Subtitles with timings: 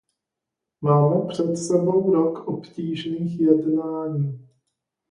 [0.81, 4.47] Máme před sebou rok obtížných jednání.